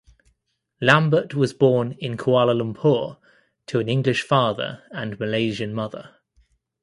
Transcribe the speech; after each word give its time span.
Lambert 0.81 1.35
was 1.35 1.53
born 1.53 1.91
in 1.99 2.17
Kuala 2.17 2.55
Lumpur 2.55 3.19
to 3.67 3.79
an 3.79 3.87
English 3.87 4.23
father 4.23 4.81
and 4.89 5.19
Malaysian 5.19 5.75
mother. 5.75 6.15